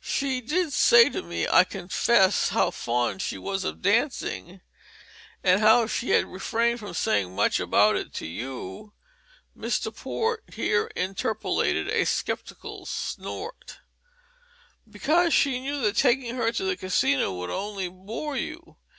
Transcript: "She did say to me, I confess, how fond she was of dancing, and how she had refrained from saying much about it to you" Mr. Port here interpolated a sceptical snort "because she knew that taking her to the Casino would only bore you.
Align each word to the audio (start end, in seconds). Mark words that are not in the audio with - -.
"She 0.00 0.40
did 0.40 0.72
say 0.72 1.10
to 1.10 1.20
me, 1.22 1.46
I 1.46 1.62
confess, 1.62 2.48
how 2.48 2.70
fond 2.70 3.20
she 3.20 3.36
was 3.36 3.64
of 3.64 3.82
dancing, 3.82 4.62
and 5.44 5.60
how 5.60 5.86
she 5.86 6.08
had 6.08 6.24
refrained 6.24 6.78
from 6.80 6.94
saying 6.94 7.36
much 7.36 7.60
about 7.60 7.94
it 7.94 8.14
to 8.14 8.24
you" 8.26 8.94
Mr. 9.54 9.94
Port 9.94 10.42
here 10.54 10.86
interpolated 10.96 11.86
a 11.90 12.06
sceptical 12.06 12.86
snort 12.86 13.80
"because 14.88 15.34
she 15.34 15.60
knew 15.60 15.82
that 15.82 15.96
taking 15.96 16.36
her 16.36 16.50
to 16.50 16.64
the 16.64 16.74
Casino 16.74 17.34
would 17.34 17.50
only 17.50 17.90
bore 17.90 18.38
you. 18.38 18.78